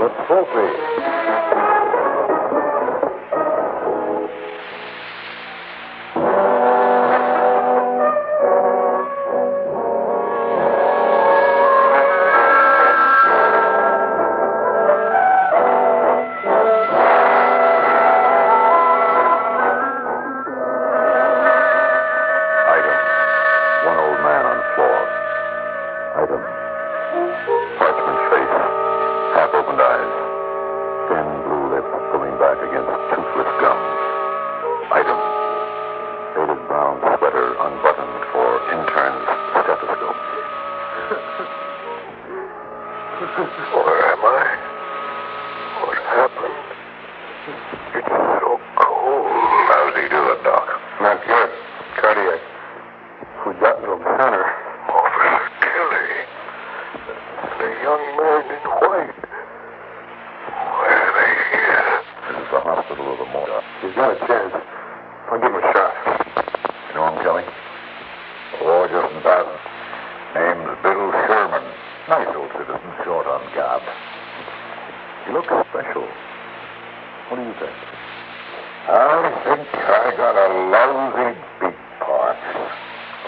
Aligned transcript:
But 0.00 0.16
Sophie. 0.26 1.59
Looks 75.32 75.54
special. 75.70 76.06
What 77.30 77.38
do 77.38 77.42
you 77.46 77.54
think? 77.62 77.76
I 78.90 79.30
think 79.46 79.68
I 79.70 80.10
got 80.18 80.34
a 80.34 80.48
lousy 80.66 81.38
beat, 81.62 81.78
Parks. 82.02 82.50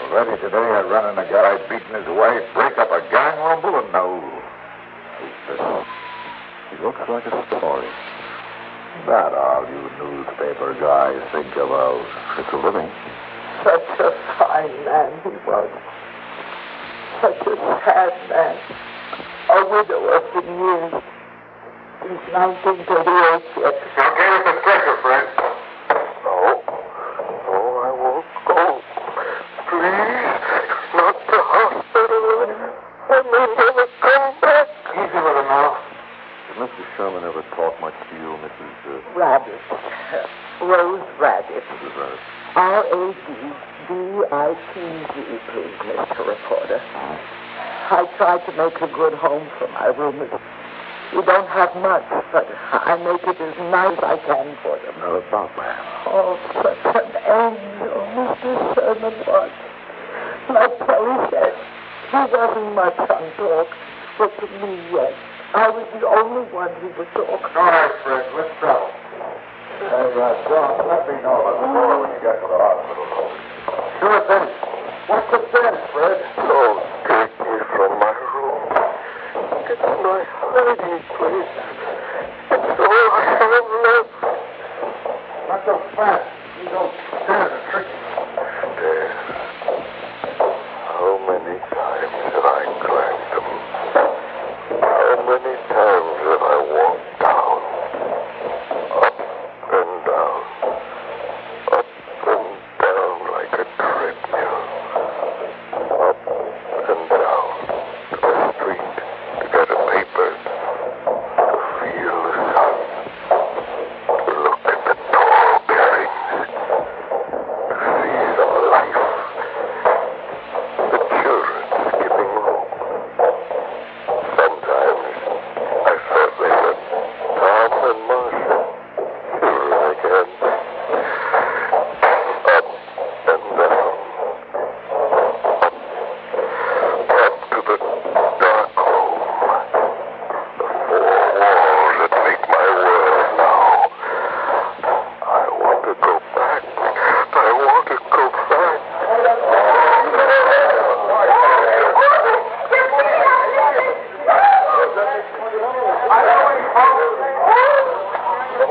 Already 0.03 0.35
today 0.41 0.57
I 0.57 0.81
run 0.83 1.13
in 1.13 1.17
a 1.17 1.27
guy 1.31 1.55
beating 1.71 1.95
his 1.95 2.09
wife, 2.11 2.43
break 2.53 2.77
up 2.77 2.91
a 2.91 2.99
gang 3.07 3.39
rumble, 3.39 3.79
and. 3.79 3.93
This. 5.47 5.59
He 6.71 6.83
looks 6.83 6.99
like 7.07 7.25
a 7.25 7.45
story. 7.47 7.87
Not 9.07 9.33
all 9.33 9.63
you 9.63 9.83
newspaper 10.03 10.75
guys 10.79 11.23
think 11.31 11.55
about. 11.55 12.03
It's 12.39 12.51
a 12.51 12.57
living. 12.57 12.91
Such 13.63 13.99
a 14.03 14.11
fine 14.39 14.75
man 14.83 15.11
he 15.23 15.31
was. 15.47 15.71
Such 17.21 17.47
a 17.47 17.55
sad 17.85 18.13
man. 18.29 18.57
A 19.49 19.69
widower 19.69 20.19
for 20.33 20.43
years. 20.43 21.12
Since 22.03 22.19
1938 22.35 23.63
yet. 23.63 23.79
Now 23.95 24.11
get 24.11 24.27
us 24.35 24.43
a 24.43 24.59
stretcher, 24.59 24.97
Fred. 24.99 25.23
No. 26.27 26.59
No, 27.47 27.79
I 27.79 27.91
won't 27.95 28.27
go. 28.43 28.83
Please, 29.71 30.43
not 30.99 31.15
the 31.31 31.39
hospital. 31.47 32.59
I 33.07 33.23
may 33.23 33.45
never 33.55 33.87
come 34.03 34.35
back. 34.43 34.67
Easy 34.99 35.15
with 35.15 35.31
him 35.31 35.47
now. 35.47 35.79
Did 36.51 36.59
Mr. 36.59 36.83
Sherman 36.99 37.23
ever 37.23 37.39
talk 37.55 37.79
much 37.79 37.95
to 37.95 38.15
you, 38.19 38.35
Mrs. 38.35 38.75
Uh, 38.83 38.99
Radish. 39.15 39.63
Rose 40.59 41.07
Raditz. 41.23 41.63
Mrs. 41.71 41.95
Rose? 41.95 42.19
R-A-D-D-I-T-Z, 42.59 43.15
please, 45.07 45.79
Mr. 45.87 46.19
Reporter. 46.27 46.81
I 46.83 48.03
tried 48.17 48.43
to 48.45 48.51
make 48.59 48.75
a 48.81 48.91
good 48.93 49.13
home 49.13 49.47
for 49.57 49.67
my 49.71 49.87
roomers. 49.87 50.31
We 51.13 51.21
don't 51.21 51.45
have 51.45 51.69
much, 51.77 52.01
but 52.33 52.49
I 52.49 52.97
make 52.97 53.21
it 53.21 53.37
as 53.37 53.57
nice 53.69 53.93
as 54.01 54.01
I 54.01 54.17
can 54.25 54.57
for 54.65 54.81
them. 54.81 54.97
Not 54.97 55.21
about 55.21 55.53
that. 55.61 55.77
Oh, 56.09 56.41
such 56.57 56.89
an 56.89 57.05
angel 57.21 58.01
Mr. 58.17 58.49
Sherman 58.73 59.13
was. 59.29 59.53
Like 60.49 60.73
Kelly 60.89 61.17
said, 61.29 61.53
he 62.09 62.21
wasn't 62.33 62.73
much 62.73 62.97
on 62.97 63.25
talk, 63.37 63.69
but 64.17 64.33
to 64.41 64.45
me, 64.57 64.73
yes. 64.89 65.13
I 65.53 65.69
was 65.69 65.85
the 65.93 66.01
only 66.01 66.49
one 66.49 66.73
who 66.81 66.89
would 66.97 67.11
talk. 67.13 67.29
All 67.29 67.61
right, 67.61 67.93
Fred. 68.01 68.25
Let's 68.33 68.49
travel. 68.57 68.89
Hey, 69.85 70.17
uh, 70.17 70.33
John, 70.49 70.81
let 70.89 71.05
me 71.05 71.21
know 71.21 71.45
about 71.45 71.61
the 71.61 71.69
door 71.77 71.93
when 72.01 72.09
you 72.09 72.21
get 72.25 72.41
to 72.41 72.47
the 72.49 72.57
hospital. 72.57 73.29
Sure 74.01 74.21
thing. 74.33 74.49
What's 75.13 75.29
the 75.29 75.39
sense, 75.53 75.81
Fred? 75.93 76.17
Don't 76.41 76.81
take 77.05 77.33
me 77.37 77.53
from 77.69 77.91
my 78.01 78.17
room. 78.33 78.65
It's 79.69 79.77
my 79.77 80.21
hiding 81.09 81.45
place. 81.45 81.73
It's 81.73 81.82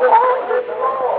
Oh, 0.04 1.11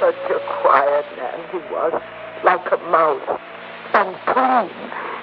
such 0.00 0.22
a 0.30 0.38
quiet 0.62 1.06
man 1.16 1.38
he 1.52 1.58
was, 1.70 1.94
like 2.44 2.66
a 2.72 2.78
mouse, 2.90 3.40
and 3.94 4.14
clean. 4.26 4.70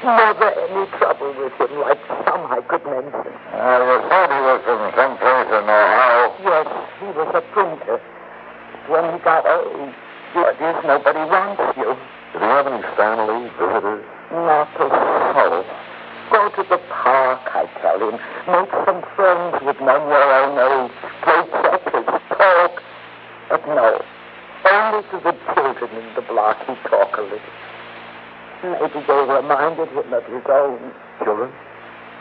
Never 0.02 0.50
any 0.50 0.90
trouble 0.98 1.34
with 1.38 1.54
him, 1.62 1.78
like 1.78 2.02
some 2.26 2.50
I 2.50 2.62
could 2.66 2.82
mention. 2.86 3.34
I 3.54 3.78
was 3.86 4.02
told 4.10 4.30
he 4.34 4.42
was 4.42 4.62
from 4.66 4.82
some 4.98 5.14
place 5.22 5.52
in 5.54 5.66
Ohio. 5.70 6.34
Yes, 6.42 6.68
he 7.00 7.08
was 7.14 7.30
a 7.38 7.44
printer. 7.54 8.02
When 8.90 9.14
he 9.14 9.20
got 9.22 9.46
old, 9.46 9.94
George, 10.34 10.58
nobody 10.88 11.24
wants 11.30 11.78
you. 11.78 11.94
Did 12.34 12.42
he 12.42 12.48
have 12.48 12.66
any 12.66 12.82
family, 12.98 13.52
visitors? 13.62 14.06
Not 14.32 14.74
a 14.80 14.88
soul. 14.90 15.64
Go 16.32 16.50
to 16.50 16.64
the 16.64 16.80
park, 16.90 17.42
I 17.52 17.68
tell 17.84 18.00
him. 18.00 18.18
Make 18.48 18.72
some 18.88 19.04
friends 19.20 19.60
with 19.62 19.78
men 19.84 20.02
your 20.08 20.28
own 20.34 20.56
age. 20.58 20.96
Play 21.22 21.44
checkers, 21.62 22.10
talk. 22.32 22.74
But 23.50 23.68
no, 23.68 24.02
only 24.72 25.04
to 25.12 25.18
the 25.20 25.36
children 25.54 25.92
in 26.00 26.16
the 26.16 26.22
block 26.22 26.58
he 26.66 26.76
talk 26.88 27.18
a 27.18 27.22
little. 27.22 27.40
Maybe 28.64 29.00
they 29.06 29.22
reminded 29.28 29.90
him 29.90 30.14
of 30.14 30.24
his 30.26 30.46
own. 30.48 30.80
Children? 31.24 31.52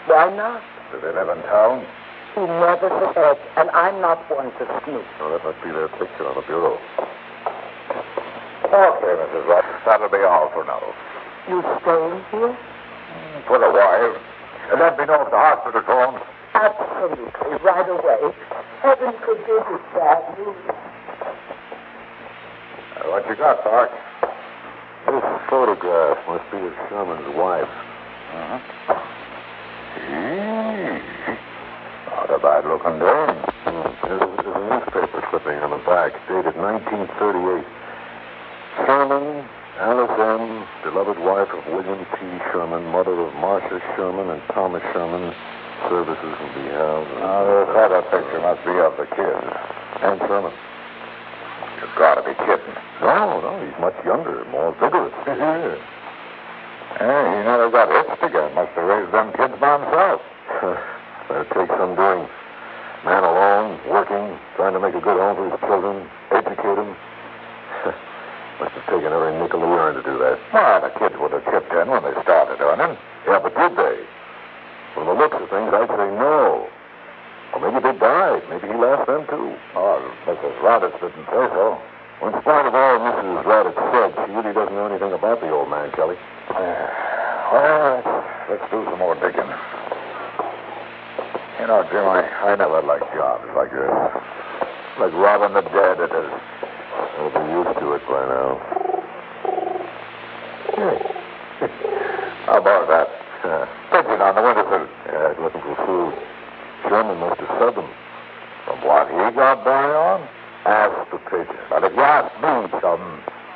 Why 0.06 0.34
not? 0.34 0.62
Do 0.90 1.00
they 1.00 1.12
live 1.12 1.28
in 1.28 1.42
town? 1.46 1.86
He 2.34 2.40
never 2.40 2.88
said, 3.14 3.38
and 3.56 3.70
I'm 3.70 4.00
not 4.00 4.18
one 4.30 4.50
to 4.58 4.64
snoop. 4.84 5.04
Oh, 5.20 5.30
that 5.30 5.44
must 5.44 5.62
be 5.62 5.70
their 5.70 5.88
picture 5.88 6.26
on 6.26 6.34
the 6.34 6.46
bureau. 6.46 6.78
Oh. 8.70 8.98
Okay, 8.98 9.14
Mrs. 9.18 9.46
Ross. 9.46 9.64
That'll 9.84 10.08
be 10.08 10.22
all 10.22 10.50
for 10.54 10.64
now. 10.64 10.80
You 11.48 11.60
staying 11.82 12.22
here? 12.30 12.54
Mm, 12.54 13.46
for 13.46 13.58
a 13.58 13.70
while. 13.70 14.14
Let 14.78 14.96
me 14.96 15.06
know 15.06 15.22
if 15.22 15.30
the 15.30 15.38
hospital 15.38 15.82
phones. 15.82 16.22
Absolutely, 16.54 17.58
right 17.66 17.88
away. 17.90 18.34
Heaven 18.82 19.14
forbid 19.26 19.62
it's 19.74 19.84
bad 19.94 20.38
news. 20.38 20.79
What 23.10 23.26
you 23.26 23.34
got, 23.34 23.58
Doc? 23.66 23.90
This 25.10 25.26
photograph 25.50 26.22
must 26.30 26.46
be 26.54 26.62
of 26.62 26.70
Sherman's 26.86 27.26
wife. 27.34 27.66
Uh-huh. 27.66 28.58
Not 32.06 32.30
a 32.30 32.38
bad 32.38 32.70
looking 32.70 33.02
dame. 33.02 33.34
There's, 34.06 34.22
there's 34.30 34.54
a 34.54 34.62
newspaper 34.62 35.26
clipping 35.26 35.58
on 35.58 35.74
the 35.74 35.82
back, 35.82 36.14
dated 36.30 36.54
1938. 36.54 37.66
Sherman, 38.86 39.42
Alice 39.82 40.14
M., 40.14 40.62
beloved 40.86 41.18
wife 41.18 41.50
of 41.50 41.66
William 41.66 42.06
T. 42.14 42.22
Sherman, 42.54 42.94
mother 42.94 43.18
of 43.26 43.34
Marcia 43.42 43.82
Sherman 43.98 44.30
and 44.30 44.42
Thomas 44.54 44.86
Sherman. 44.94 45.34
Services 45.90 46.30
will 46.38 46.54
be 46.54 46.70
held. 46.70 47.10
Now, 47.18 47.74
other 47.74 48.06
picture 48.06 48.38
must 48.38 48.62
be 48.62 48.78
of 48.78 48.94
the 48.94 49.10
kid. 49.18 49.42
And 49.98 50.22
Sherman. 50.30 50.54
You've 51.80 51.96
got 51.96 52.20
to 52.20 52.22
be 52.28 52.36
kidding. 52.44 52.76
No, 53.00 53.40
no, 53.40 53.56
he's 53.64 53.76
much 53.80 53.96
younger, 54.04 54.44
more 54.52 54.76
vigorous. 54.76 55.16
yeah. 55.26 55.80
Hey, 57.00 57.22
he 57.32 57.40
never 57.48 57.70
got 57.72 57.88
hitched 57.88 58.20
again. 58.20 58.52
Must 58.52 58.68
have 58.76 58.84
raised 58.84 59.12
them 59.16 59.32
kids 59.32 59.56
by 59.56 59.80
himself. 59.80 60.20
That'll 61.32 61.48
take 61.56 61.72
some 61.72 61.96
doing. 61.96 62.28
Man 63.00 63.24
alone, 63.24 63.80
working, 63.88 64.36
trying 64.60 64.76
to 64.76 64.80
make 64.80 64.92
a 64.92 65.00
good 65.00 65.16
home 65.16 65.40
for 65.40 65.48
his 65.48 65.60
children, 65.64 66.04
educate 66.36 66.76
them. 66.76 66.92
Must 68.60 68.76
have 68.76 68.86
taken 68.92 69.08
every 69.08 69.32
nickel 69.40 69.64
he 69.64 69.72
earned 69.72 69.96
to 69.96 70.04
do 70.04 70.20
that. 70.20 70.36
Well, 70.52 70.84
the 70.84 70.92
kids 71.00 71.16
would 71.16 71.32
have 71.32 71.44
chipped 71.48 71.72
in 71.72 71.88
when 71.88 72.04
they 72.04 72.12
started 72.20 72.60
earning. 72.60 72.98
Yeah, 73.24 73.40
but 73.40 73.56
did 73.56 73.72
they? 73.80 74.04
From 74.92 75.08
the 75.08 75.16
looks 75.16 75.40
of 75.40 75.48
things, 75.48 75.72
I'd 75.72 75.88
say 75.88 76.10
no. 76.12 76.68
Or 77.60 77.68
maybe 77.68 77.84
they 77.84 77.92
died. 77.98 78.40
Maybe 78.48 78.68
he 78.68 78.74
lost 78.74 79.04
them, 79.04 79.26
too. 79.28 79.52
Oh, 79.76 80.00
Mrs. 80.24 80.62
Roberts 80.64 80.96
didn't 80.96 81.28
say 81.28 81.44
so. 81.52 81.76
Well, 82.20 82.32
in 82.32 82.40
spite 82.40 82.64
of 82.64 82.74
all 82.74 82.96
Mrs. 83.04 83.44
Roberts 83.44 83.76
said, 83.76 84.16
she 84.24 84.32
really 84.32 84.52
doesn't 84.56 84.72
know 84.72 84.86
anything 84.88 85.12
about 85.12 85.40
the 85.40 85.50
old 85.52 85.68
man, 85.68 85.92
Kelly. 85.92 86.16
well, 86.56 88.00
let's 88.48 88.64
do 88.72 88.84
some 88.88 88.98
more 88.98 89.14
digging. 89.20 89.48
You 91.60 91.66
know, 91.68 91.84
Jim, 91.92 92.08
I, 92.08 92.24
I 92.48 92.56
never 92.56 92.80
liked 92.80 93.12
jobs 93.12 93.44
like 93.52 93.68
this. 93.72 93.92
Like 94.96 95.12
robbing 95.12 95.52
the 95.52 95.60
dead. 95.68 96.00
It 96.00 96.08
is. 96.08 96.32
I'll 97.20 97.28
be 97.28 97.44
used 97.52 97.76
to 97.76 97.92
it 97.92 98.04
by 98.08 98.24
now. 98.24 98.56
How 102.46 102.56
about 102.58 102.88
that? 102.88 103.08
Uh, 103.40 103.64
pigeon 103.88 104.20
on 104.20 104.34
the 104.36 104.42
windowsill. 104.44 104.84
Yeah, 105.08 105.32
looking 105.40 105.62
for 105.62 105.72
food. 105.88 106.12
Have 106.82 107.36
fed 107.58 107.74
them. 107.76 107.90
From 108.64 108.78
what 108.84 109.08
he 109.08 109.36
got 109.36 109.64
by 109.64 109.84
on? 109.84 110.28
asked 110.64 111.10
the 111.10 111.18
pigeon. 111.18 111.56
But 111.70 111.84
if 111.84 111.92
you 111.92 112.02
ask 112.02 112.32
me, 112.40 112.80
son, 112.80 113.00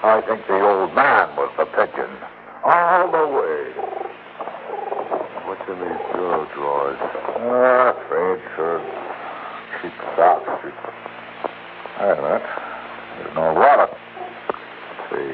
I 0.03 0.21
think 0.26 0.47
the 0.47 0.61
old 0.61 0.94
man 0.94 1.37
was 1.37 1.53
the 1.56 1.67
pigeon. 1.67 2.11
All 2.65 3.11
the 3.11 3.26
way. 3.29 3.73
What's 5.44 5.65
in 5.69 5.76
these 5.81 6.05
bureau 6.12 6.49
drawers? 6.55 6.99
Ah, 7.00 7.93
trade 8.09 8.41
shirts, 8.56 8.88
cheap 9.81 9.93
socks. 10.17 10.49
Cheap... 10.65 10.75
Wait 12.00 12.19
a 12.19 12.23
minute. 12.23 12.49
There's 13.19 13.35
no 13.35 13.53
wallet. 13.53 13.91
Let's 13.91 15.05
see. 15.12 15.32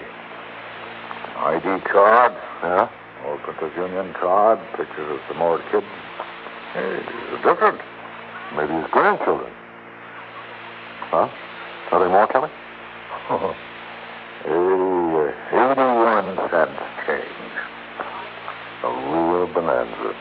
ID 1.38 1.84
card. 1.86 2.32
Yeah? 2.62 2.90
Old 3.26 3.40
Printers 3.42 3.72
Union 3.76 4.14
card. 4.20 4.58
Pictures 4.76 5.10
of 5.12 5.20
some 5.28 5.38
more 5.38 5.62
kids. 5.70 5.86
Hey, 6.72 7.02
these 7.02 7.42
different. 7.42 7.82
Maybe 8.54 8.72
his 8.78 8.86
grandchildren. 8.92 9.50
Huh? 11.10 11.26
Are 11.90 11.98
there 11.98 12.08
more, 12.08 12.28
Kelly? 12.30 12.48
Oh, 13.26 13.50
hey, 14.46 14.70
81 15.50 16.36
cents 16.46 16.78
change. 17.06 17.50
A 18.82 18.88
real 18.88 19.50
bonanza. 19.50 20.14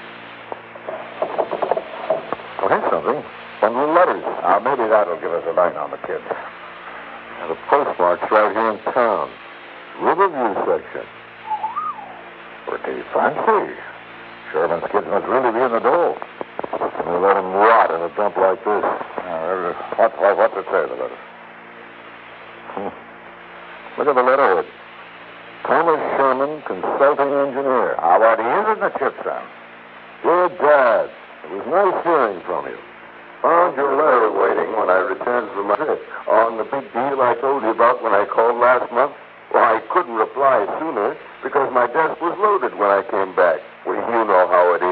Oh, 2.57 2.67
here's 2.67 2.89
something. 2.89 3.21
Bundle 3.61 3.85
of 3.85 3.93
letters. 3.93 4.25
Now, 4.41 4.57
maybe 4.57 4.89
that'll 4.89 5.21
give 5.21 5.29
us 5.29 5.45
a 5.45 5.53
line 5.53 5.77
on 5.77 5.91
the 5.91 6.01
kids. 6.09 6.25
Now, 6.25 7.47
the 7.53 7.57
postmark's 7.69 8.25
right 8.31 8.49
here 8.57 8.71
in 8.73 8.81
town. 8.91 9.29
Riverview 10.01 10.57
section. 10.65 11.05
Pretty 12.65 13.05
fancy. 13.13 13.77
Sherman's 14.51 14.89
kids 14.91 15.05
must 15.05 15.27
really 15.27 15.53
be 15.53 15.61
in 15.61 15.71
the 15.71 15.79
dough. 15.79 16.17
And 16.69 17.23
let 17.25 17.37
him 17.37 17.49
rot 17.57 17.89
in 17.89 18.01
a 18.01 18.11
dump 18.13 18.37
like 18.37 18.61
this. 18.61 18.85
Uh, 18.85 19.73
what, 19.97 20.13
what, 20.21 20.37
what's 20.37 20.53
it 20.57 20.65
say, 20.69 20.85
the 20.85 20.97
letter? 20.97 21.19
Hmm. 22.77 22.93
Look 23.97 24.07
at 24.07 24.15
the 24.15 24.21
letterhead. 24.21 24.65
Thomas 25.65 25.99
Sherman, 26.15 26.61
consulting 26.65 27.31
engineer. 27.33 27.97
How 27.99 28.17
about 28.17 28.37
he 28.39 28.47
is 28.47 28.65
in 28.73 28.79
the 28.79 28.91
chip, 29.01 29.15
son? 29.25 29.43
Dear 30.23 30.49
Dad, 30.61 31.09
it 31.45 31.51
was 31.51 31.65
nice 31.67 31.97
hearing 32.03 32.41
from 32.45 32.67
you. 32.67 32.79
Found 33.41 33.75
your 33.79 33.95
letter 33.95 34.29
waiting 34.35 34.69
when 34.75 34.91
I 34.91 34.99
returned 34.99 35.47
from 35.55 35.71
my 35.71 35.79
trip 35.79 36.01
on 36.27 36.57
the 36.59 36.67
big 36.67 36.85
deal 36.91 37.23
I 37.23 37.39
told 37.39 37.63
you 37.63 37.71
about 37.71 38.03
when 38.03 38.11
I 38.11 38.27
called 38.27 38.59
last 38.59 38.91
month. 38.91 39.15
Well, 39.53 39.63
I 39.63 39.79
couldn't 39.89 40.13
reply 40.13 40.67
sooner 40.77 41.15
because 41.41 41.71
my 41.73 41.87
desk 41.87 42.19
was 42.21 42.35
loaded 42.37 42.77
when 42.77 42.91
I 42.91 43.01
came 43.07 43.33
back. 43.35 43.63
Well, 43.87 43.95
you 43.95 44.21
know 44.27 44.43
how 44.51 44.75
it 44.75 44.83
is. 44.83 44.88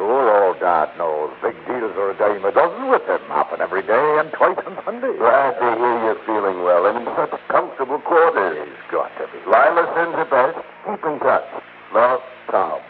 Oh, 0.00 0.08
sure, 0.08 0.32
all 0.32 0.54
God 0.58 0.88
knows. 0.96 1.30
Big 1.42 1.54
deals 1.68 1.92
are 1.96 2.10
a 2.10 2.16
dime 2.16 2.44
a 2.44 2.52
dozen 2.52 2.88
with 2.88 3.04
them. 3.06 3.20
Happen 3.28 3.60
every 3.60 3.82
day 3.82 4.16
and 4.18 4.32
twice 4.32 4.56
on 4.64 4.78
Sunday. 4.84 5.12
Glad 5.18 5.60
to 5.60 5.76
hear 5.76 5.96
you're 6.08 6.24
feeling 6.24 6.64
well 6.64 6.86
and 6.86 7.04
in 7.04 7.14
such 7.16 7.36
comfortable 7.48 8.00
quarters. 8.00 8.56
He's 8.64 8.90
got 8.90 9.12
to 9.20 9.28
be. 9.28 9.38
Lila 9.44 9.84
sends 9.92 10.16
her 10.16 10.24
best. 10.24 10.56
Keep 10.88 11.04
in 11.04 11.18
touch. 11.20 11.44
Love, 11.92 12.20
Tom. 12.50 12.80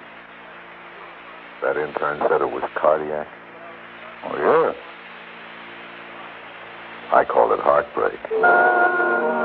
That 1.62 1.76
intern 1.76 2.22
said 2.30 2.40
it 2.40 2.50
was 2.50 2.62
cardiac? 2.76 3.26
Oh, 4.24 4.36
yeah. 4.38 4.72
I 7.12 7.24
call 7.24 7.52
it 7.52 7.58
heartbreak. 7.58 9.39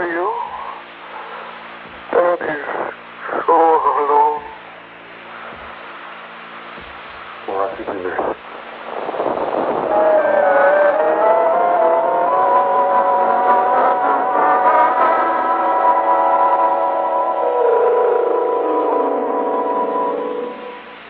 Where 0.00 0.08
are 0.08 0.16
you? 0.16 0.28
Daddy's 2.10 2.64
so 3.46 3.56
alone. 4.00 4.42
Martha, 7.46 7.84
dear. 7.84 8.16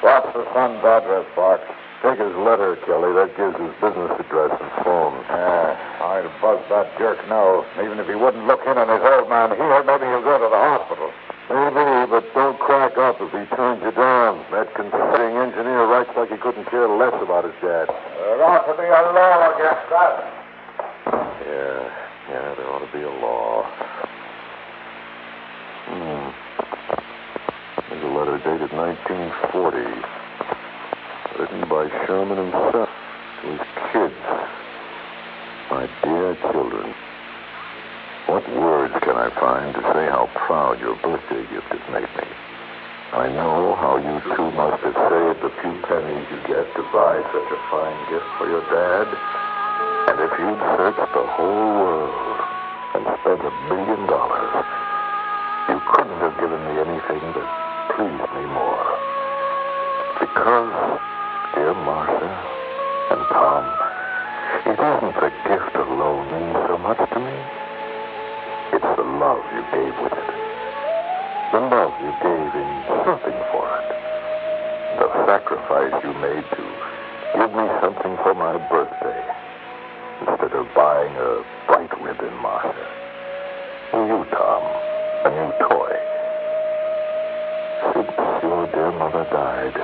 What's 0.02 0.34
the 0.34 0.44
son's 0.52 0.84
address, 0.84 1.26
Bart? 1.36 1.60
Take 2.02 2.18
his 2.18 2.34
letter, 2.36 2.76
Kelly. 2.86 3.12
That 3.12 3.36
gives 3.36 3.56
his 3.56 3.72
business 3.80 4.10
address 4.18 4.58
and 4.60 4.84
phone. 4.84 5.14
Yeah, 5.28 5.89
I'd 6.10 6.26
buzz 6.42 6.58
that 6.74 6.90
jerk 6.98 7.22
now. 7.30 7.62
Even 7.78 8.02
if 8.02 8.10
he 8.10 8.18
wouldn't 8.18 8.42
look 8.50 8.66
in 8.66 8.74
on 8.74 8.90
his 8.90 8.98
old 8.98 9.30
man 9.30 9.54
here, 9.54 9.78
maybe 9.86 10.10
he'll 10.10 10.26
go 10.26 10.42
to 10.42 10.50
the 10.50 10.58
hospital. 10.58 11.06
Maybe, 11.46 12.10
but 12.10 12.26
don't 12.34 12.58
crack 12.58 12.98
up 12.98 13.22
if 13.22 13.30
he 13.30 13.46
turns 13.54 13.78
you 13.78 13.94
down. 13.94 14.42
That 14.50 14.74
consulting 14.74 15.38
engineer 15.38 15.86
writes 15.86 16.10
like 16.18 16.34
he 16.34 16.38
couldn't 16.42 16.66
care 16.66 16.90
less 16.90 17.14
about 17.22 17.46
his 17.46 17.54
dad. 17.62 17.86
There 17.86 18.42
ought 18.42 18.66
to 18.66 18.74
be 18.74 18.90
a 18.90 19.02
law 19.14 19.54
against 19.54 19.86
that. 19.94 20.14
Yeah, 21.46 21.78
yeah, 22.26 22.58
there 22.58 22.66
ought 22.66 22.82
to 22.82 22.90
be 22.90 23.06
a 23.06 23.14
law. 23.22 23.62
Hmm. 25.94 26.26
There's 27.86 28.02
a 28.02 28.10
letter 28.18 28.38
dated 28.42 28.74
1940. 28.74 29.78
Written 31.38 31.62
by 31.70 31.86
Sherman 32.02 32.50
himself 32.50 32.90
to 32.90 33.46
his 33.46 33.62
kids. 33.94 34.59
My 35.70 35.86
dear 36.02 36.34
children. 36.50 36.90
What 38.26 38.42
words 38.58 38.94
can 39.06 39.14
I 39.14 39.30
find 39.38 39.70
to 39.70 39.82
say 39.94 40.10
how 40.10 40.26
proud 40.34 40.82
your 40.82 40.98
birthday 40.98 41.46
gift 41.46 41.70
has 41.70 41.84
made 41.94 42.10
me? 42.10 42.26
I 43.14 43.30
know 43.30 43.78
how 43.78 43.94
you 44.02 44.18
two 44.34 44.50
must 44.58 44.82
have 44.82 44.98
saved 44.98 45.38
the 45.46 45.54
few 45.62 45.74
pennies 45.86 46.26
you 46.26 46.42
get 46.50 46.66
to 46.74 46.82
buy 46.90 47.22
such 47.22 47.50
a 47.54 47.60
fine 47.70 48.00
gift 48.10 48.26
for 48.34 48.50
your 48.50 48.66
dad. 48.66 49.06
And 50.10 50.18
if 50.18 50.32
you'd 50.42 50.58
searched 50.74 51.06
the 51.14 51.26
whole 51.38 51.70
world 51.86 52.38
and 52.98 53.06
spent 53.22 53.38
a 53.46 53.54
million 53.70 54.10
dollars, 54.10 54.50
you 55.70 55.78
couldn't 55.86 56.18
have 56.18 56.34
given 56.34 56.58
me 56.66 56.82
anything 56.82 57.22
that 57.30 57.48
pleased 57.94 58.30
me 58.34 58.44
more. 58.50 58.86
Because, 60.18 60.98
dear 61.54 61.78
Martha 61.78 62.26
and 62.26 63.22
Tom, 63.30 63.62
it 64.66 64.78
isn't 64.78 65.14
the 65.14 65.30
gift 65.46 65.74
alone 65.76 66.26
means 66.30 66.58
so 66.66 66.78
much 66.78 66.98
to 66.98 67.18
me. 67.18 67.36
It's 68.74 68.90
the 68.96 69.06
love 69.18 69.42
you 69.54 69.62
gave 69.70 69.94
with 70.02 70.12
it. 70.12 70.30
The 71.52 71.60
love 71.70 71.94
you 72.02 72.12
gave 72.22 72.52
in 72.54 72.70
something 73.06 73.38
for 73.50 73.66
it. 73.66 73.88
The 74.98 75.08
sacrifice 75.26 75.94
you 76.02 76.12
made 76.18 76.46
to 76.54 76.64
give 77.38 77.52
me 77.54 77.66
something 77.82 78.14
for 78.22 78.34
my 78.34 78.58
birthday 78.70 79.22
instead 80.26 80.52
of 80.52 80.66
buying 80.74 81.14
a 81.14 81.42
bright 81.66 81.90
ribbon, 82.02 82.34
Martha. 82.42 82.86
You, 83.92 84.24
Tom, 84.30 84.62
a 85.24 85.30
new 85.30 85.50
toy. 85.66 85.94
Since 87.94 88.42
your 88.42 88.66
dear 88.70 88.92
mother 88.92 89.26
died, 89.30 89.78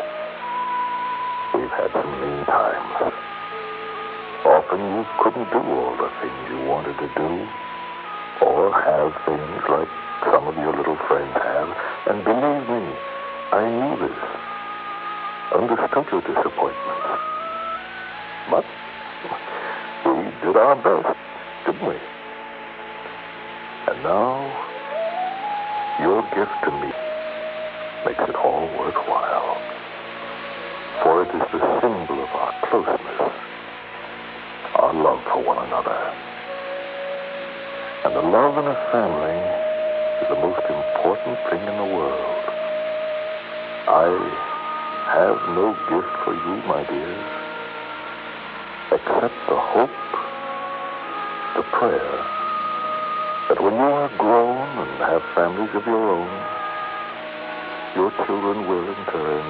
we've 1.55 1.71
had 1.71 1.91
some 1.93 2.21
mean 2.21 2.45
times. 2.47 3.26
Often 4.67 4.81
you 4.81 5.07
couldn't 5.23 5.51
do 5.53 5.59
all 5.59 5.97
the 5.97 6.11
things 6.21 6.51
you 6.51 6.59
wanted 6.67 6.99
to 6.99 7.07
do, 7.15 7.31
or 8.43 8.73
have 8.75 9.15
things 9.23 9.63
like 9.71 9.89
some 10.27 10.49
of 10.49 10.57
your 10.57 10.75
little 10.75 10.99
friends 11.07 11.35
have. 11.39 11.71
And 12.11 12.25
believe 12.25 12.67
me, 12.67 12.83
I 13.55 13.63
knew 13.63 13.95
this, 14.03 14.19
understood 15.55 16.07
your 16.11 16.23
disappointments. 16.27 17.07
But 18.51 18.67
we 20.05 20.25
did 20.43 20.57
our 20.57 20.75
best, 20.75 21.15
didn't 21.67 21.87
we? 21.87 21.95
And 23.87 24.03
now, 24.03 24.51
your 26.03 26.23
gift 26.35 26.59
to 26.65 26.71
me 26.75 26.91
makes 28.03 28.29
it 28.29 28.35
all 28.35 28.67
worthwhile. 28.75 29.63
For 31.05 31.23
it 31.23 31.31
is 31.31 31.47
the 31.55 31.81
symbol 31.81 32.19
of 32.19 32.31
our 32.35 32.53
closeness, 32.69 33.33
love 35.03 35.21
for 35.29 35.45
one 35.45 35.61
another. 35.61 36.01
And 38.05 38.17
the 38.17 38.25
love 38.25 38.57
in 38.57 38.65
a 38.65 38.79
family 38.93 39.41
is 40.25 40.29
the 40.33 40.41
most 40.41 40.65
important 40.65 41.37
thing 41.51 41.61
in 41.61 41.77
the 41.77 41.91
world. 41.93 42.45
I 43.93 44.09
have 45.13 45.39
no 45.53 45.77
gift 45.93 46.13
for 46.25 46.33
you, 46.33 46.55
my 46.65 46.81
dears, 46.89 47.29
except 48.97 49.37
the 49.53 49.61
hope, 49.61 50.01
the 51.61 51.65
prayer, 51.77 52.17
that 53.53 53.61
when 53.61 53.75
you 53.75 53.91
are 54.01 54.11
grown 54.17 54.65
and 54.81 54.91
have 55.05 55.23
families 55.35 55.71
of 55.75 55.85
your 55.85 56.09
own, 56.09 56.33
your 57.95 58.11
children 58.25 58.67
will 58.67 58.89
in 58.89 59.03
turn 59.13 59.47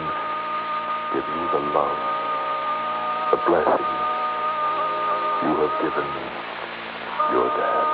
give 1.14 1.22
you 1.22 1.44
the 1.54 1.62
love, 1.70 1.98
the 3.30 3.38
blessing 3.46 4.05
you 5.46 5.54
have 5.62 5.78
given 5.78 6.06
me 6.10 6.26
your 7.30 7.46
dad. 7.54 7.86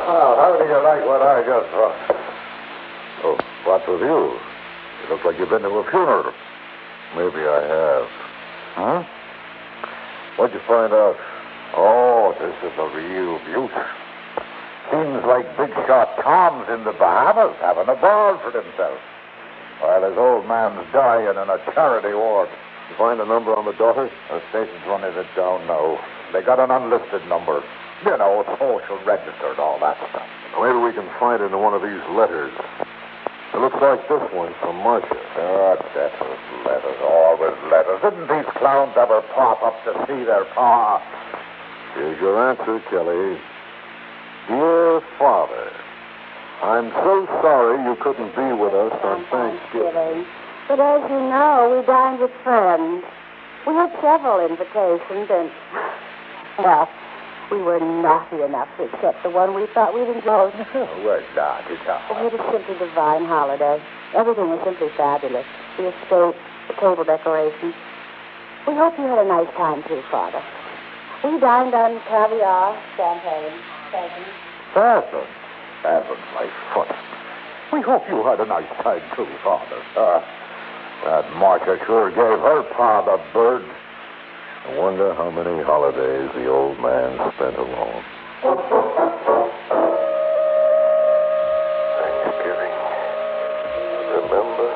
Well, 0.00 0.32
how 0.40 0.56
do 0.56 0.64
you 0.64 0.80
like 0.80 1.04
what 1.04 1.20
I 1.20 1.44
just 1.44 1.68
brought? 1.76 1.92
Oh, 3.22 3.36
what's 3.64 3.86
with 3.86 4.00
you? 4.00 4.40
You 5.02 5.08
look 5.12 5.24
like 5.26 5.38
you've 5.38 5.50
been 5.50 5.60
to 5.60 5.68
a 5.68 5.90
funeral. 5.90 6.32
Maybe 7.16 7.44
I 7.44 7.60
have. 7.68 8.08
Huh? 8.72 9.04
What'd 10.36 10.54
you 10.54 10.64
find 10.66 10.94
out? 10.94 11.16
Oh, 11.76 12.32
this 12.40 12.56
is 12.64 12.78
a 12.78 12.88
real 12.96 13.36
beauty. 13.44 13.84
Seems 14.90 15.20
like 15.28 15.44
big 15.58 15.74
shot 15.84 16.16
Tom's 16.24 16.66
in 16.72 16.84
the 16.84 16.92
Bahamas 16.92 17.56
having 17.60 17.92
a 17.92 18.00
ball 18.00 18.40
for 18.40 18.52
himself. 18.56 18.98
While 19.80 20.02
his 20.02 20.18
old 20.18 20.46
man's 20.46 20.82
dying 20.92 21.30
in 21.30 21.48
a 21.48 21.58
charity 21.74 22.14
ward. 22.14 22.48
You 22.90 22.96
find 22.96 23.20
a 23.20 23.26
number 23.26 23.54
on 23.54 23.64
the 23.64 23.76
daughter? 23.76 24.10
The 24.28 24.42
station's 24.50 24.82
running 24.88 25.12
it 25.12 25.28
down 25.36 25.66
now. 25.66 26.00
They 26.32 26.42
got 26.42 26.58
an 26.58 26.70
unlisted 26.70 27.26
number. 27.28 27.62
You 28.04 28.16
know, 28.16 28.42
social 28.58 28.98
register 29.04 29.54
and 29.54 29.58
all 29.58 29.78
that 29.80 29.98
stuff. 30.10 30.26
Maybe 30.58 30.78
we 30.78 30.92
can 30.92 31.06
find 31.20 31.42
it 31.42 31.52
in 31.52 31.58
one 31.58 31.74
of 31.74 31.82
these 31.82 32.02
letters. 32.16 32.54
It 33.54 33.58
looks 33.58 33.78
like 33.80 34.02
this 34.08 34.22
one 34.32 34.54
from 34.60 34.76
Marcia. 34.82 35.08
Oh, 35.08 35.76
letters, 35.94 36.38
letters, 36.66 36.98
always 37.02 37.56
letters. 37.70 38.00
Didn't 38.02 38.28
these 38.28 38.50
clowns 38.58 38.92
ever 38.96 39.22
pop 39.34 39.62
up 39.62 39.76
to 39.84 39.92
see 40.06 40.24
their 40.24 40.44
pa? 40.54 41.00
Here's 41.94 42.20
your 42.20 42.38
answer, 42.50 42.80
Kelly. 42.90 43.40
Dear 44.48 45.00
Father, 45.18 45.72
I'm 46.62 46.90
so 46.90 47.26
sorry 47.38 47.78
you 47.86 47.94
couldn't 48.02 48.34
be 48.34 48.50
with 48.50 48.74
us 48.74 48.92
on 49.06 49.24
Thanksgiving. 49.30 50.26
But 50.66 50.80
as 50.82 51.02
you 51.08 51.20
know, 51.30 51.70
we 51.70 51.86
dined 51.86 52.18
with 52.18 52.34
friends. 52.42 53.04
We 53.66 53.74
had 53.74 53.94
several 54.02 54.42
invitations, 54.42 55.30
and, 55.30 55.50
well, 56.58 56.90
we 57.50 57.62
were 57.62 57.78
naughty 57.78 58.42
enough 58.42 58.68
to 58.76 58.90
accept 58.90 59.22
the 59.22 59.30
one 59.30 59.54
we 59.54 59.66
thought 59.72 59.94
we'd 59.94 60.10
enjoy. 60.10 60.50
We're 61.06 61.22
not, 61.38 61.62
it's 61.70 61.80
We 62.10 62.26
had 62.26 62.34
a 62.34 62.42
simply 62.50 62.74
divine 62.74 63.24
holiday. 63.24 63.80
Everything 64.14 64.50
was 64.50 64.60
simply 64.64 64.90
fabulous. 64.96 65.46
The 65.78 65.94
estate, 65.94 66.36
the 66.66 66.74
table 66.82 67.04
decorations. 67.04 67.74
We 68.66 68.74
hope 68.74 68.98
you 68.98 69.06
had 69.06 69.24
a 69.24 69.28
nice 69.28 69.48
time, 69.54 69.82
too, 69.86 70.02
Father. 70.10 70.42
We 71.22 71.38
dined 71.40 71.72
on 71.72 72.02
caviar, 72.10 72.74
champagne, 72.98 73.56
pheasant. 73.94 74.28
Pheasant. 74.74 75.47
Pheasant, 75.82 76.18
my 76.34 76.48
foot. 76.74 76.88
We 77.72 77.82
hope 77.82 78.02
you 78.08 78.24
had 78.24 78.40
a 78.40 78.46
nice 78.46 78.68
time, 78.82 79.02
too, 79.14 79.28
Father. 79.44 79.80
Uh, 79.96 80.20
that 81.04 81.30
Marcia 81.36 81.78
sure 81.86 82.10
gave 82.10 82.18
her 82.18 82.62
pa 82.74 83.02
the 83.02 83.22
bird. 83.32 83.62
I 84.66 84.76
wonder 84.76 85.14
how 85.14 85.30
many 85.30 85.62
holidays 85.62 86.30
the 86.34 86.48
old 86.48 86.78
man 86.80 87.16
spent 87.36 87.56
alone. 87.56 88.02
Thanksgiving. 91.98 92.74
Remember, 94.12 94.67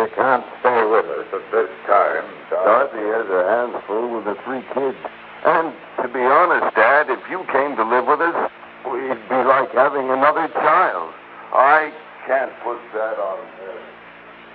you 0.00 0.08
can't 0.16 0.44
stay 0.64 0.80
with 0.88 1.04
us 1.12 1.28
at 1.28 1.44
this 1.52 1.68
time, 1.84 2.24
Dorothy 2.48 3.04
has 3.04 3.28
her 3.28 3.44
hands 3.44 3.76
full 3.84 4.16
with 4.16 4.24
the 4.24 4.32
three 4.48 4.64
kids. 4.72 4.96
And 5.44 5.76
to 6.00 6.08
be 6.08 6.24
honest, 6.24 6.72
Dad, 6.72 7.12
if 7.12 7.20
you 7.28 7.44
came 7.52 7.76
to 7.76 7.84
live 7.84 8.08
with 8.08 8.24
us, 8.24 8.48
we'd 8.88 9.20
be 9.28 9.40
like 9.44 9.68
having 9.76 10.08
another 10.08 10.48
child. 10.56 11.12
I 11.52 11.92
can't 12.24 12.52
put 12.64 12.80
that 12.96 13.20
on 13.20 13.44
her. 13.60 13.76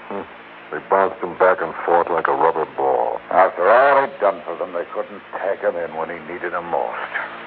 Hmm. 0.09 0.25
They 0.73 0.81
bounced 0.89 1.21
him 1.21 1.37
back 1.37 1.61
and 1.61 1.77
forth 1.85 2.09
like 2.09 2.25
a 2.25 2.33
rubber 2.33 2.65
ball. 2.73 3.21
After 3.29 3.69
all 3.69 4.01
he'd 4.01 4.17
done 4.17 4.41
for 4.49 4.57
them, 4.57 4.73
they 4.73 4.89
couldn't 4.97 5.21
take 5.45 5.61
him 5.61 5.77
in 5.77 5.93
when 5.93 6.09
he 6.09 6.17
needed 6.25 6.57
him 6.57 6.73
most. 6.73 7.44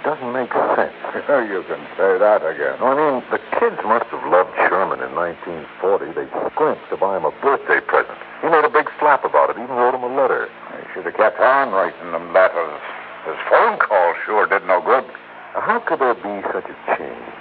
Doesn't 0.00 0.32
make 0.32 0.48
sense. 0.80 0.96
you 1.44 1.60
can 1.68 1.84
say 2.00 2.16
that 2.16 2.40
again. 2.40 2.80
I 2.80 2.96
mean, 2.96 3.20
the 3.28 3.36
kids 3.60 3.76
must 3.84 4.08
have 4.08 4.24
loved 4.32 4.48
Sherman 4.64 5.04
in 5.04 5.12
1940. 5.12 6.16
They 6.16 6.24
scrimped 6.48 6.88
to 6.88 6.96
buy 6.96 7.20
him 7.20 7.28
a 7.28 7.34
birthday 7.44 7.84
present. 7.84 8.16
He 8.40 8.48
made 8.48 8.64
a 8.64 8.72
big 8.72 8.88
slap 8.96 9.28
about 9.28 9.52
it, 9.52 9.60
even 9.60 9.76
wrote 9.76 9.92
him 9.92 10.00
a 10.00 10.08
letter. 10.08 10.48
He 10.80 10.88
should 10.96 11.04
have 11.04 11.20
kept 11.20 11.36
on 11.36 11.76
writing 11.76 12.16
them 12.16 12.32
letters. 12.32 12.80
His 13.28 13.36
phone 13.52 13.76
call 13.76 14.16
sure 14.24 14.48
did 14.48 14.64
no 14.64 14.80
good. 14.80 15.04
How 15.52 15.84
could 15.84 16.00
there 16.00 16.16
be 16.16 16.40
such 16.48 16.64
a 16.64 16.76
change? 16.96 17.34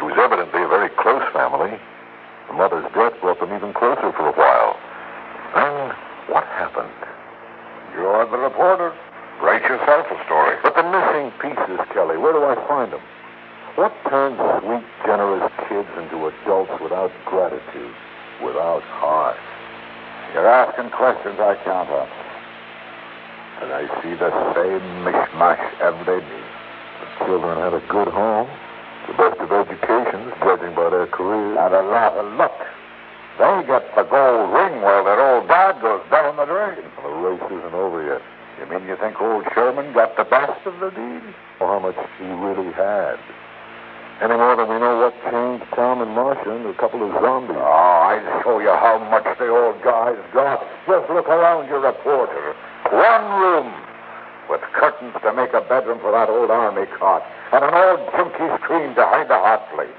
It 0.00 0.08
was 0.08 0.16
evidently 0.16 0.64
a 0.64 0.70
very 0.72 0.88
close 0.96 1.26
family. 1.36 1.76
The 2.48 2.56
mother's 2.56 2.88
death 2.96 3.20
brought 3.20 3.44
them 3.44 3.52
even 3.52 3.76
closer 3.76 4.08
for 4.16 4.32
a 4.32 4.36
while. 4.38 4.80
Then, 5.52 5.92
what 6.32 6.48
happened? 6.56 6.96
You're 7.92 8.24
the 8.24 8.38
reporter. 8.38 8.96
Write 9.42 9.62
yourself 9.62 10.06
a 10.10 10.18
story. 10.26 10.56
But 10.62 10.74
the 10.74 10.82
missing 10.82 11.30
pieces, 11.38 11.78
Kelly, 11.94 12.18
where 12.18 12.32
do 12.34 12.42
I 12.42 12.58
find 12.66 12.92
them? 12.92 13.02
What 13.78 13.94
turns 14.10 14.34
sweet, 14.58 14.82
generous 15.06 15.46
kids 15.70 15.86
into 15.94 16.26
adults 16.26 16.74
without 16.82 17.14
gratitude, 17.24 17.94
without 18.42 18.82
heart? 18.98 19.38
You're 20.34 20.50
asking 20.50 20.90
questions 20.90 21.38
I 21.38 21.54
can't 21.62 21.86
answer. 21.86 22.26
And 23.62 23.70
I 23.70 23.86
see 24.02 24.18
the 24.18 24.30
same 24.58 24.82
mishmash 25.06 25.62
every 25.78 26.18
day. 26.18 26.42
The 26.98 27.26
children 27.26 27.58
had 27.62 27.74
a 27.74 27.82
good 27.86 28.10
home, 28.10 28.50
the 29.06 29.14
best 29.14 29.38
of 29.38 29.54
educations, 29.54 30.34
judging 30.42 30.74
by 30.74 30.90
their 30.90 31.06
careers. 31.06 31.58
And 31.62 31.74
a 31.74 31.82
lot 31.86 32.18
of 32.18 32.26
luck. 32.34 32.58
They 33.38 33.62
get 33.70 33.86
the 33.94 34.02
gold 34.02 34.50
ring 34.50 34.82
while 34.82 35.04
their 35.06 35.22
old 35.22 35.46
dad 35.46 35.80
goes 35.80 36.02
down 36.10 36.34
the 36.34 36.44
drain. 36.44 36.82
The 37.02 37.08
race 37.08 37.46
isn't 37.46 37.74
over 37.74 38.02
yet. 38.02 38.22
You 38.58 38.66
mean 38.66 38.88
you 38.88 38.96
think 38.96 39.20
old 39.20 39.44
Sherman 39.54 39.92
got 39.92 40.16
the 40.16 40.24
best 40.24 40.66
of 40.66 40.78
the 40.80 40.90
deal? 40.90 41.22
Or 41.60 41.66
how 41.66 41.78
much 41.78 41.96
he 42.18 42.26
really 42.26 42.72
had. 42.72 43.18
Any 44.20 44.34
more 44.34 44.56
than 44.56 44.66
we 44.66 44.82
know 44.82 44.98
what 44.98 45.14
changed 45.30 45.64
Tom 45.78 46.02
and 46.02 46.10
Marcia 46.10 46.50
into 46.50 46.70
a 46.70 46.74
couple 46.74 47.06
of 47.06 47.14
zombies. 47.22 47.54
Ah, 47.54 47.62
oh, 47.62 48.18
I'll 48.18 48.42
show 48.42 48.58
you 48.58 48.74
how 48.74 48.98
much 48.98 49.38
the 49.38 49.46
old 49.46 49.78
guy's 49.86 50.18
got. 50.34 50.58
Just 50.90 51.06
look 51.08 51.28
around 51.30 51.68
your 51.68 51.78
reporter. 51.78 52.56
One 52.90 53.24
room 53.38 53.70
with 54.50 54.60
curtains 54.74 55.14
to 55.22 55.32
make 55.32 55.52
a 55.54 55.60
bedroom 55.60 56.00
for 56.00 56.10
that 56.10 56.28
old 56.28 56.50
army 56.50 56.86
cot, 56.98 57.22
and 57.52 57.62
an 57.62 57.74
old 57.74 58.00
junky 58.10 58.58
screen 58.64 58.94
behind 58.94 59.30
the 59.30 59.38
hot 59.38 59.70
plate. 59.70 59.94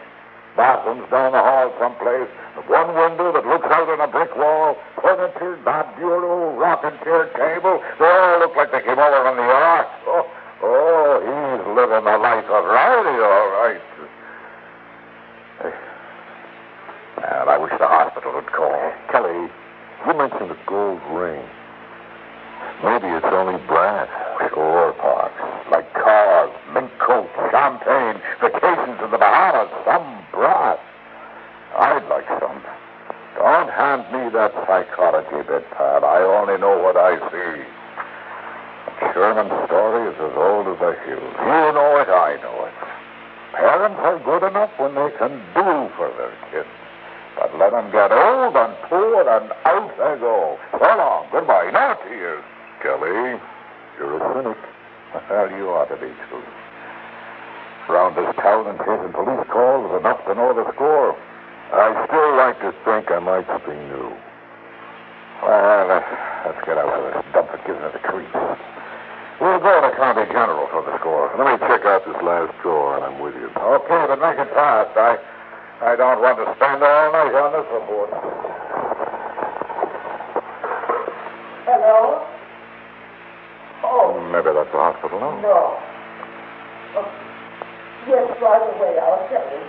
Bathrooms 0.57 1.09
down 1.09 1.31
the 1.31 1.39
hall 1.39 1.71
someplace, 1.79 2.27
one 2.67 2.89
window 2.95 3.31
that 3.31 3.45
looks 3.45 3.67
out 3.69 3.87
on 3.87 4.01
a 4.01 4.07
brick 4.07 4.35
wall, 4.35 4.75
furniture, 5.01 5.57
that 5.63 5.95
bureau, 5.95 6.57
rocking 6.57 6.97
chair, 7.03 7.29
table. 7.37 7.79
They 7.99 8.05
all 8.05 8.39
look 8.39 8.55
like 8.55 8.71
they 8.71 8.81
came 8.81 8.99
over 8.99 9.23
from 9.23 9.37
the 9.37 9.47
ark. 9.47 9.87
Oh, 10.07 10.25
oh, 10.63 11.11
he's 11.23 11.63
living 11.75 12.03
the 12.03 12.17
life 12.17 12.45
of 12.45 12.65
Riley, 12.65 13.17
all 13.23 13.49
right. 13.61 13.81
And 17.19 17.49
I 17.49 17.57
wish 17.57 17.71
the 17.79 17.87
hospital 17.87 18.33
would 18.33 18.51
call. 18.51 18.93
Kelly, 19.11 19.47
you 20.07 20.13
mentioned 20.17 20.51
a 20.51 20.57
gold 20.67 21.01
ring. 21.11 21.43
Maybe 22.83 23.07
it's 23.11 23.27
only 23.27 23.59
brass. 23.67 24.07
Sure, 24.53 24.93
Parks. 24.93 25.35
Like 25.71 25.93
cars, 25.93 26.51
coats, 27.09 27.33
champagne, 27.49 28.21
vacations 28.37 29.01
in 29.01 29.09
the 29.09 29.17
Bahamas, 29.17 29.73
some 29.81 30.05
brass. 30.29 30.77
I'd 31.73 32.05
like 32.05 32.29
some. 32.37 32.61
Don't 33.33 33.71
hand 33.73 34.05
me 34.13 34.29
that 34.37 34.53
psychology 34.69 35.41
bit, 35.49 35.65
pal. 35.73 36.05
I 36.05 36.21
only 36.21 36.61
know 36.61 36.77
what 36.77 36.93
I 36.93 37.17
see. 37.33 37.65
Sherman's 39.09 39.57
story 39.65 40.05
is 40.13 40.17
as 40.21 40.35
old 40.37 40.69
as 40.69 40.77
the 40.77 40.93
hills. 41.01 41.33
You 41.41 41.65
know 41.73 41.97
it, 41.97 42.13
I 42.13 42.37
know 42.45 42.69
it. 42.69 42.77
Parents 43.57 43.97
are 44.05 44.21
good 44.21 44.45
enough 44.45 44.69
when 44.77 44.93
they 44.93 45.09
can 45.17 45.33
do 45.57 45.89
for 45.97 46.13
their 46.13 46.35
kids. 46.53 46.69
But 47.33 47.57
let 47.57 47.71
them 47.71 47.89
get 47.89 48.11
old 48.11 48.53
and 48.53 48.75
poor 48.85 49.25
and 49.25 49.49
out 49.65 49.89
they 49.97 50.13
go. 50.21 50.59
So 50.77 50.85
long. 50.85 51.25
Goodbye. 51.31 51.71
No 51.73 51.97
tears. 52.05 52.43
Kelly, 52.83 53.39
you're 53.97 54.13
a 54.13 54.33
cynic. 54.37 54.57
Well, 55.27 55.49
you 55.49 55.69
ought 55.69 55.89
to 55.89 55.95
be, 55.95 56.13
too. 56.29 56.43
Round 57.89 58.13
this 58.13 58.29
town 58.37 58.69
and 58.69 58.77
chasing 58.85 59.09
police 59.17 59.49
calls 59.49 59.89
is 59.89 59.97
enough 59.97 60.21
to 60.29 60.37
know 60.37 60.53
the 60.53 60.61
score. 60.77 61.17
I 61.73 61.89
still 62.05 62.31
like 62.37 62.61
to 62.61 62.69
think 62.85 63.09
I 63.09 63.17
might 63.17 63.49
something 63.49 63.81
new. 63.89 64.13
Well, 65.41 65.89
let's, 65.89 66.05
let's 66.45 66.61
get 66.69 66.77
out 66.77 66.85
of 66.93 67.01
this 67.09 67.25
dump 67.33 67.49
that 67.49 67.65
gives 67.65 67.81
me 67.81 67.89
the 67.89 67.97
creeps. 68.05 68.37
We'll 69.41 69.57
go 69.57 69.73
to 69.81 69.89
County 69.97 70.29
General 70.29 70.69
for 70.69 70.85
the 70.85 70.93
score. 71.01 71.33
Let 71.33 71.49
me 71.49 71.57
check 71.65 71.81
out 71.89 72.05
this 72.05 72.19
last 72.21 72.53
drawer, 72.61 72.93
and 73.01 73.09
I'm 73.09 73.17
with 73.25 73.33
you. 73.33 73.49
Okay, 73.57 74.01
but 74.05 74.21
make 74.21 74.37
it 74.37 74.53
fast. 74.53 74.93
I, 74.93 75.17
I 75.81 75.95
don't 75.97 76.21
want 76.21 76.37
to 76.45 76.45
spend 76.61 76.85
all 76.85 77.09
night 77.09 77.33
on 77.33 77.49
this 77.57 77.67
report. 77.73 78.09
Hello? 81.65 82.21
Oh, 83.81 84.13
Maybe 84.29 84.53
that's 84.53 84.69
the 84.69 84.77
hospital, 84.77 85.17
no? 85.17 85.41
no. 85.41 85.79
Yes, 88.09 88.25
right 88.41 88.65
away. 88.73 88.97
I'll 88.97 89.21
tell 89.29 89.47
you. 89.53 89.63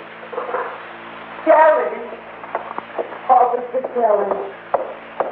Kelly. 1.45 2.01
Officer. 3.29 3.81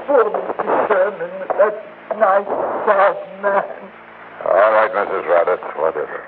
Poor 0.07 0.25
Mr. 0.25 0.89
Sherman, 0.89 1.33
that 1.59 1.75
nice, 2.17 2.49
sad 2.87 3.17
man. 3.43 3.65
All 4.47 4.73
right, 4.73 4.93
Mrs. 4.93 5.25
Raditz. 5.29 5.67
What 5.79 5.97
is 5.97 6.09
it? 6.09 6.25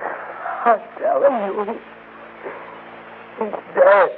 I'm 0.66 0.80
telling 1.00 1.36
you, 1.46 1.64
he, 1.64 3.44
he's 3.44 3.58
dead. 3.74 4.10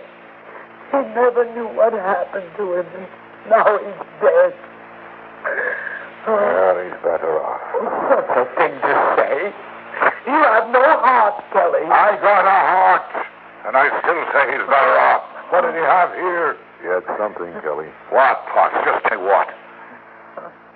He 0.91 0.99
never 1.15 1.45
knew 1.55 1.69
what 1.77 1.93
happened 1.93 2.51
to 2.57 2.75
him, 2.75 2.87
and 2.95 3.07
now 3.51 3.79
he's 3.79 4.03
dead. 4.21 4.55
Oh, 6.27 6.35
Well, 6.35 6.79
he's 6.83 6.99
better 7.03 7.39
off. 7.43 7.61
such 8.11 8.37
a 8.39 8.45
thing 8.57 8.75
to 8.81 8.95
say. 9.17 9.53
You 10.27 10.39
have 10.39 10.71
no 10.71 10.83
heart, 11.03 11.43
Kelly. 11.51 11.83
I 11.83 12.15
got 12.23 12.47
a 12.47 12.59
heart, 12.63 13.11
and 13.67 13.75
I 13.75 13.91
still 14.03 14.23
say 14.31 14.55
he's 14.55 14.67
better 14.71 14.95
off. 15.03 15.23
What 15.51 15.67
did 15.67 15.75
he 15.75 15.83
have 15.83 16.15
here? 16.15 16.57
He 16.81 16.87
had 16.87 17.03
something, 17.19 17.51
Kelly. 17.63 17.91
What, 18.15 18.39
Potts? 18.55 18.79
Just 18.87 19.03
say 19.11 19.19
what? 19.19 19.51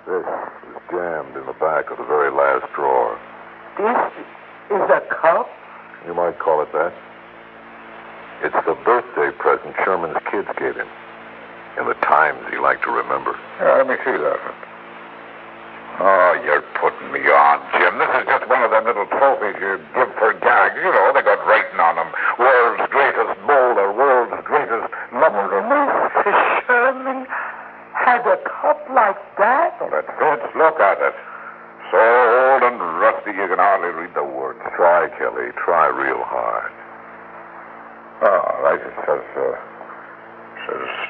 This 0.07 0.23
is 0.23 0.79
jammed 0.91 1.35
in 1.35 1.45
the 1.47 1.55
back 1.59 1.91
of 1.91 1.97
the 1.97 2.07
very 2.07 2.31
last 2.31 2.67
drawer. 2.75 3.15
This 3.79 4.11
is 4.71 4.83
a 4.91 5.01
cup? 5.21 5.47
You 6.05 6.13
might 6.13 6.39
call 6.39 6.61
it 6.61 6.71
that. 6.73 6.91
It's 8.43 8.55
the 8.67 8.75
birthday 8.83 9.31
present 9.39 9.75
Sherman's 9.83 10.19
kids 10.29 10.47
gave 10.59 10.75
him. 10.75 10.87
And 11.79 11.87
the 11.87 11.97
times 12.05 12.43
he 12.51 12.57
liked 12.59 12.83
to 12.83 12.91
remember. 12.91 13.31
Yeah, 13.59 13.79
let 13.79 13.87
me 13.87 13.95
see 14.03 14.11
that. 14.11 14.66
You're 16.45 16.65
putting 16.77 17.11
me 17.11 17.21
on, 17.29 17.57
Jim. 17.73 17.97
This 17.97 18.11
is 18.21 18.25
just 18.27 18.45
one 18.49 18.61
of 18.61 18.71
them 18.71 18.85
little 18.85 19.07
trophies 19.07 19.57
you 19.57 19.81
give 19.95 20.11
for 20.19 20.33
gags. 20.37 20.75
You 20.77 20.91
know, 20.91 21.11
they 21.13 21.21
got 21.21 21.41
writing 21.47 21.79
on 21.79 21.95
them. 21.95 22.09
World's 22.37 22.85
greatest 22.91 23.33
bowler, 23.47 23.89
world's 23.93 24.37
greatest 24.45 24.91
lover. 25.13 25.49
Mr. 25.65 26.33
Sherman 26.67 27.25
had 27.97 28.21
a 28.27 28.37
cup 28.45 28.81
like 28.93 29.17
that? 29.37 29.77
Well, 29.81 29.89
fits. 29.91 30.47
Look 30.53 30.79
at 30.79 31.01
it. 31.01 31.15
So 31.91 31.97
old 31.97 32.63
and 32.63 32.79
rusty 32.99 33.31
you 33.31 33.47
can 33.47 33.57
hardly 33.57 33.89
read 33.95 34.13
the 34.13 34.23
words. 34.23 34.59
Try, 34.75 35.07
Kelly. 35.17 35.49
Try 35.63 35.87
real 35.87 36.21
hard. 36.21 36.71
Oh, 38.21 38.43
right. 38.61 38.81
It 38.81 38.93
says, 39.07 39.25
uh, 39.37 39.55
says 40.67 41.06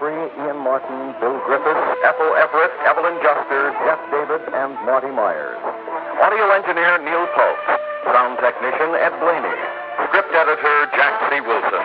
Ian 0.00 0.56
Martin, 0.64 1.12
Bill 1.20 1.36
Griffiths, 1.44 1.86
Ethel 2.00 2.32
Everett, 2.32 2.72
Evelyn 2.88 3.20
Juster, 3.20 3.68
Jeff 3.84 4.00
David, 4.08 4.40
and 4.48 4.72
Marty 4.88 5.12
Myers. 5.12 5.60
Audio 6.24 6.48
engineer 6.56 6.96
Neil 7.04 7.28
Pope. 7.36 7.60
Sound 8.08 8.40
technician 8.40 8.96
Ed 8.96 9.12
Blaney. 9.20 9.52
Script 10.08 10.32
editor 10.32 10.88
Jack 10.96 11.20
C. 11.28 11.44
Wilson. 11.44 11.84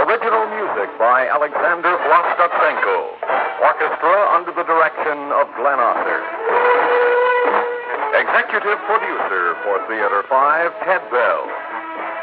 Original 0.00 0.48
music 0.48 0.96
by 0.96 1.28
Alexander 1.28 1.92
Vlastotsenko. 2.08 3.20
Orchestra 3.60 4.16
under 4.32 4.56
the 4.56 4.64
direction 4.64 5.20
of 5.36 5.44
Glenn 5.60 5.76
Osser. 5.76 6.24
Executive 8.16 8.80
producer 8.88 9.60
for 9.60 9.76
Theater 9.92 10.24
5, 10.24 10.88
Ted 10.88 11.04
Bell. 11.12 11.44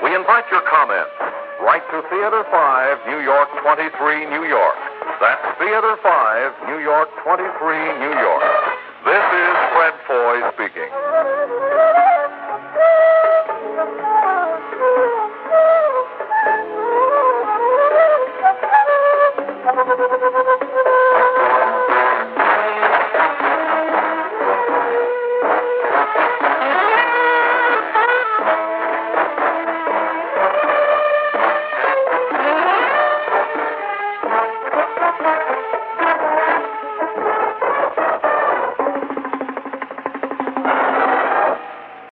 We 0.01 0.09
invite 0.17 0.49
your 0.49 0.65
comments. 0.65 1.13
Write 1.61 1.85
to 1.93 2.01
Theater 2.09 2.41
5, 2.49 3.13
New 3.13 3.21
York 3.21 3.49
23, 3.61 4.25
New 4.33 4.49
York. 4.49 4.98
Theater 5.19 5.97
5, 6.01 6.69
New 6.69 6.79
York 6.79 7.09
23, 7.23 7.43
New 7.99 8.15
York. 8.23 8.43
This 9.03 9.25
is 9.35 9.55
Fred 9.75 9.93
Foy 10.07 10.39
speaking. 10.55 10.89